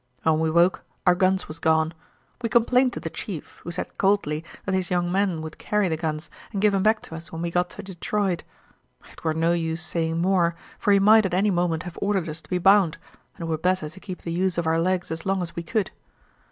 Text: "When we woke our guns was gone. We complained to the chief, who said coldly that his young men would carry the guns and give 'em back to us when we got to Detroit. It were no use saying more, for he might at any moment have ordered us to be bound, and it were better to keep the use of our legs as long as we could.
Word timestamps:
"When 0.23 0.39
we 0.39 0.49
woke 0.49 0.83
our 1.05 1.13
guns 1.13 1.47
was 1.47 1.59
gone. 1.59 1.93
We 2.41 2.49
complained 2.49 2.91
to 2.93 2.99
the 2.99 3.11
chief, 3.11 3.57
who 3.63 3.69
said 3.69 3.99
coldly 3.99 4.43
that 4.65 4.73
his 4.73 4.89
young 4.89 5.11
men 5.11 5.43
would 5.43 5.59
carry 5.59 5.89
the 5.89 5.95
guns 5.95 6.27
and 6.51 6.59
give 6.59 6.73
'em 6.73 6.81
back 6.81 7.03
to 7.03 7.13
us 7.15 7.31
when 7.31 7.43
we 7.43 7.51
got 7.51 7.69
to 7.69 7.83
Detroit. 7.83 8.43
It 9.11 9.23
were 9.23 9.35
no 9.35 9.51
use 9.51 9.83
saying 9.83 10.19
more, 10.19 10.55
for 10.79 10.91
he 10.91 10.97
might 10.97 11.27
at 11.27 11.35
any 11.35 11.51
moment 11.51 11.83
have 11.83 11.99
ordered 12.01 12.27
us 12.29 12.41
to 12.41 12.49
be 12.49 12.57
bound, 12.57 12.97
and 13.37 13.43
it 13.43 13.45
were 13.45 13.59
better 13.59 13.89
to 13.91 13.99
keep 13.99 14.23
the 14.23 14.33
use 14.33 14.57
of 14.57 14.65
our 14.65 14.79
legs 14.79 15.11
as 15.11 15.23
long 15.23 15.43
as 15.43 15.55
we 15.55 15.61
could. 15.61 15.91